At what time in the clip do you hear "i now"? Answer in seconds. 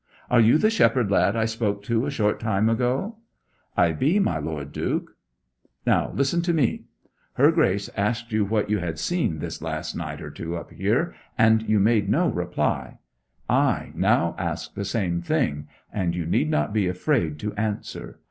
13.47-14.33